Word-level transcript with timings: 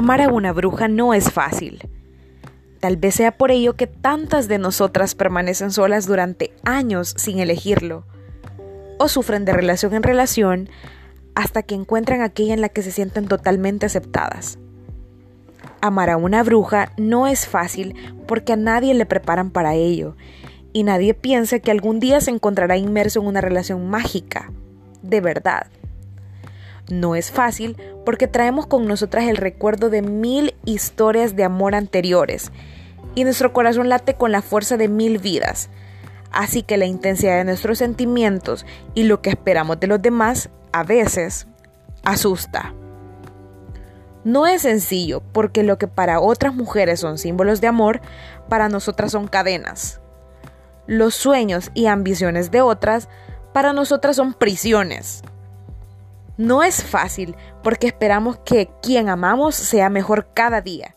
Amar 0.00 0.22
a 0.22 0.32
una 0.32 0.54
bruja 0.54 0.88
no 0.88 1.12
es 1.12 1.30
fácil. 1.30 1.86
Tal 2.80 2.96
vez 2.96 3.16
sea 3.16 3.36
por 3.36 3.50
ello 3.50 3.76
que 3.76 3.86
tantas 3.86 4.48
de 4.48 4.56
nosotras 4.56 5.14
permanecen 5.14 5.70
solas 5.70 6.06
durante 6.06 6.54
años 6.64 7.12
sin 7.18 7.38
elegirlo, 7.38 8.06
o 8.98 9.08
sufren 9.08 9.44
de 9.44 9.52
relación 9.52 9.92
en 9.92 10.02
relación 10.02 10.70
hasta 11.34 11.62
que 11.62 11.74
encuentran 11.74 12.22
aquella 12.22 12.54
en 12.54 12.62
la 12.62 12.70
que 12.70 12.82
se 12.82 12.92
sienten 12.92 13.28
totalmente 13.28 13.84
aceptadas. 13.84 14.58
Amar 15.82 16.08
a 16.08 16.16
una 16.16 16.42
bruja 16.44 16.92
no 16.96 17.26
es 17.26 17.46
fácil 17.46 17.94
porque 18.26 18.54
a 18.54 18.56
nadie 18.56 18.94
le 18.94 19.04
preparan 19.04 19.50
para 19.50 19.74
ello, 19.74 20.16
y 20.72 20.82
nadie 20.82 21.12
piensa 21.12 21.58
que 21.58 21.72
algún 21.72 22.00
día 22.00 22.22
se 22.22 22.30
encontrará 22.30 22.78
inmerso 22.78 23.20
en 23.20 23.26
una 23.26 23.42
relación 23.42 23.90
mágica, 23.90 24.50
de 25.02 25.20
verdad. 25.20 25.66
No 26.90 27.14
es 27.14 27.30
fácil 27.30 27.76
porque 28.04 28.26
traemos 28.26 28.66
con 28.66 28.86
nosotras 28.86 29.28
el 29.28 29.36
recuerdo 29.36 29.90
de 29.90 30.02
mil 30.02 30.54
historias 30.64 31.36
de 31.36 31.44
amor 31.44 31.74
anteriores 31.74 32.50
y 33.14 33.24
nuestro 33.24 33.52
corazón 33.52 33.88
late 33.88 34.14
con 34.14 34.32
la 34.32 34.42
fuerza 34.42 34.76
de 34.76 34.88
mil 34.88 35.18
vidas. 35.18 35.70
Así 36.32 36.62
que 36.62 36.76
la 36.76 36.86
intensidad 36.86 37.36
de 37.38 37.44
nuestros 37.44 37.78
sentimientos 37.78 38.66
y 38.94 39.04
lo 39.04 39.22
que 39.22 39.30
esperamos 39.30 39.80
de 39.80 39.86
los 39.86 40.02
demás 40.02 40.50
a 40.72 40.84
veces 40.84 41.46
asusta. 42.04 42.74
No 44.22 44.46
es 44.46 44.62
sencillo 44.62 45.22
porque 45.32 45.62
lo 45.62 45.78
que 45.78 45.88
para 45.88 46.20
otras 46.20 46.54
mujeres 46.54 47.00
son 47.00 47.18
símbolos 47.18 47.60
de 47.60 47.68
amor, 47.68 48.00
para 48.48 48.68
nosotras 48.68 49.12
son 49.12 49.28
cadenas. 49.28 50.00
Los 50.86 51.14
sueños 51.14 51.70
y 51.74 51.86
ambiciones 51.86 52.50
de 52.50 52.60
otras, 52.60 53.08
para 53.52 53.72
nosotras 53.72 54.16
son 54.16 54.34
prisiones. 54.34 55.22
No 56.40 56.62
es 56.62 56.82
fácil 56.82 57.36
porque 57.62 57.86
esperamos 57.86 58.38
que 58.38 58.70
quien 58.80 59.10
amamos 59.10 59.54
sea 59.54 59.90
mejor 59.90 60.28
cada 60.32 60.62
día, 60.62 60.96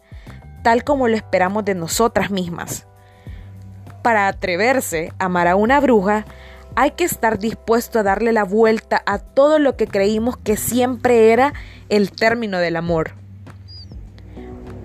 tal 0.63 0.85
como 0.85 1.09
lo 1.09 1.17
esperamos 1.17 1.65
de 1.65 1.75
nosotras 1.75 2.31
mismas. 2.31 2.87
Para 4.03 4.29
atreverse 4.29 5.11
a 5.19 5.25
amar 5.25 5.49
a 5.49 5.57
una 5.57 5.81
bruja, 5.81 6.23
hay 6.75 6.91
que 6.91 7.03
estar 7.03 7.39
dispuesto 7.39 7.99
a 7.99 8.03
darle 8.03 8.31
la 8.31 8.45
vuelta 8.45 9.03
a 9.05 9.17
todo 9.17 9.59
lo 9.59 9.75
que 9.75 9.85
creímos 9.85 10.37
que 10.37 10.55
siempre 10.55 11.33
era 11.33 11.51
el 11.89 12.11
término 12.11 12.59
del 12.59 12.77
amor. 12.77 13.11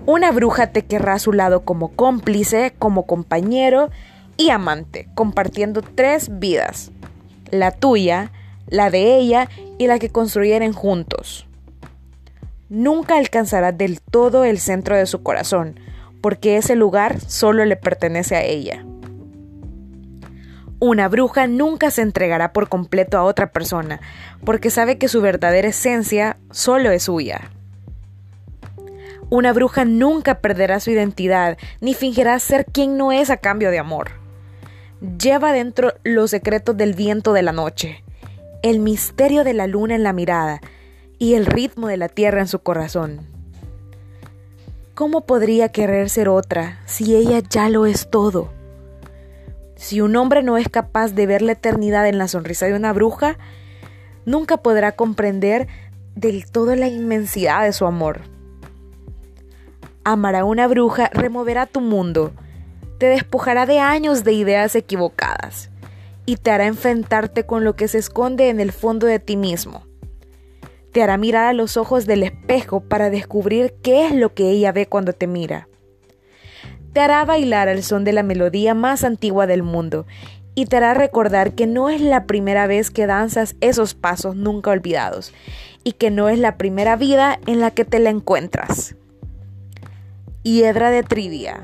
Una 0.05 0.29
bruja 0.33 0.73
te 0.73 0.83
querrá 0.83 1.13
a 1.13 1.19
su 1.19 1.31
lado 1.31 1.61
como 1.61 1.95
cómplice, 1.95 2.73
como 2.77 3.05
compañero 3.05 3.91
y 4.35 4.49
amante, 4.49 5.07
compartiendo 5.15 5.81
tres 5.83 6.37
vidas. 6.37 6.91
La 7.49 7.71
tuya, 7.71 8.33
la 8.69 8.89
de 8.89 9.17
ella 9.17 9.49
y 9.77 9.87
la 9.87 9.99
que 9.99 10.09
construyeran 10.09 10.73
juntos. 10.73 11.47
Nunca 12.69 13.17
alcanzará 13.17 13.71
del 13.71 13.99
todo 14.01 14.43
el 14.45 14.59
centro 14.59 14.95
de 14.95 15.05
su 15.05 15.23
corazón, 15.23 15.79
porque 16.21 16.57
ese 16.57 16.75
lugar 16.75 17.19
solo 17.19 17.65
le 17.65 17.75
pertenece 17.75 18.35
a 18.35 18.43
ella. 18.43 18.85
Una 20.81 21.09
bruja 21.09 21.47
nunca 21.47 21.91
se 21.91 22.01
entregará 22.01 22.53
por 22.53 22.69
completo 22.69 23.17
a 23.17 23.23
otra 23.23 23.51
persona, 23.51 23.99
porque 24.45 24.69
sabe 24.69 24.97
que 24.97 25.09
su 25.09 25.19
verdadera 25.19 25.67
esencia 25.67 26.37
solo 26.51 26.91
es 26.91 27.03
suya. 27.03 27.51
Una 29.29 29.51
bruja 29.51 29.83
nunca 29.83 30.39
perderá 30.39 30.79
su 30.79 30.91
identidad, 30.91 31.57
ni 31.81 31.93
fingirá 31.93 32.39
ser 32.39 32.65
quien 32.65 32.97
no 32.97 33.11
es 33.11 33.29
a 33.29 33.37
cambio 33.37 33.71
de 33.71 33.79
amor. 33.79 34.11
Lleva 35.21 35.51
dentro 35.51 35.93
los 36.03 36.31
secretos 36.31 36.77
del 36.77 36.93
viento 36.93 37.33
de 37.33 37.43
la 37.43 37.51
noche, 37.51 38.03
el 38.61 38.79
misterio 38.79 39.45
de 39.45 39.53
la 39.53 39.67
luna 39.67 39.95
en 39.95 40.03
la 40.03 40.11
mirada 40.11 40.59
y 41.17 41.35
el 41.35 41.45
ritmo 41.45 41.87
de 41.87 41.97
la 41.97 42.09
tierra 42.09 42.41
en 42.41 42.47
su 42.47 42.59
corazón. 42.59 43.21
¿Cómo 44.95 45.21
podría 45.21 45.69
querer 45.69 46.09
ser 46.09 46.27
otra 46.27 46.81
si 46.85 47.15
ella 47.15 47.39
ya 47.49 47.69
lo 47.69 47.85
es 47.85 48.09
todo? 48.09 48.51
Si 49.75 50.01
un 50.01 50.15
hombre 50.17 50.43
no 50.43 50.57
es 50.57 50.67
capaz 50.67 51.13
de 51.13 51.25
ver 51.25 51.41
la 51.41 51.53
eternidad 51.53 52.05
en 52.07 52.17
la 52.17 52.27
sonrisa 52.27 52.65
de 52.65 52.73
una 52.73 52.91
bruja, 52.91 53.37
nunca 54.25 54.57
podrá 54.57 54.91
comprender 54.91 55.67
del 56.15 56.51
todo 56.51 56.75
la 56.75 56.89
inmensidad 56.89 57.63
de 57.63 57.71
su 57.71 57.85
amor. 57.85 58.21
Amar 60.03 60.35
a 60.35 60.43
una 60.43 60.67
bruja 60.67 61.09
removerá 61.13 61.65
tu 61.65 61.79
mundo, 61.79 62.33
te 62.97 63.05
despojará 63.05 63.65
de 63.65 63.79
años 63.79 64.25
de 64.25 64.33
ideas 64.33 64.75
equivocadas 64.75 65.69
y 66.29 66.37
te 66.37 66.51
hará 66.51 66.67
enfrentarte 66.67 67.47
con 67.47 67.63
lo 67.63 67.75
que 67.75 67.87
se 67.87 67.97
esconde 67.97 68.49
en 68.49 68.59
el 68.59 68.71
fondo 68.71 69.07
de 69.07 69.17
ti 69.17 69.35
mismo. 69.35 69.87
Te 70.91 71.01
hará 71.01 71.17
mirar 71.17 71.47
a 71.47 71.53
los 71.53 71.75
ojos 71.75 72.05
del 72.05 72.21
espejo 72.21 72.81
para 72.81 73.09
descubrir 73.09 73.73
qué 73.81 74.05
es 74.05 74.13
lo 74.13 74.35
que 74.35 74.51
ella 74.51 74.71
ve 74.71 74.85
cuando 74.85 75.13
te 75.13 75.25
mira. 75.25 75.67
Te 76.93 76.99
hará 76.99 77.25
bailar 77.25 77.67
al 77.67 77.81
son 77.81 78.03
de 78.03 78.13
la 78.13 78.21
melodía 78.21 78.75
más 78.75 79.03
antigua 79.03 79.47
del 79.47 79.63
mundo 79.63 80.05
y 80.53 80.67
te 80.67 80.77
hará 80.77 80.93
recordar 80.93 81.53
que 81.53 81.65
no 81.65 81.89
es 81.89 81.99
la 81.99 82.27
primera 82.27 82.67
vez 82.67 82.91
que 82.91 83.07
danzas 83.07 83.55
esos 83.59 83.95
pasos 83.95 84.35
nunca 84.35 84.69
olvidados 84.69 85.33
y 85.83 85.93
que 85.93 86.11
no 86.11 86.29
es 86.29 86.37
la 86.37 86.59
primera 86.59 86.95
vida 86.95 87.39
en 87.47 87.59
la 87.59 87.71
que 87.71 87.85
te 87.85 87.97
la 87.97 88.11
encuentras. 88.11 88.95
Hiedra 90.43 90.91
de 90.91 91.01
trivia. 91.01 91.63